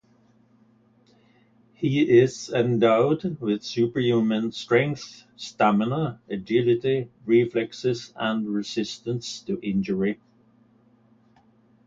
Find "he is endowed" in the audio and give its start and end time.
1.75-3.39